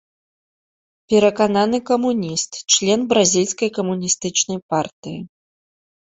Перакананы 1.11 1.77
камуніст, 1.89 2.51
член 2.75 2.99
бразільскай 3.11 3.69
камуністычнай 3.77 4.59
партыі. 4.75 5.19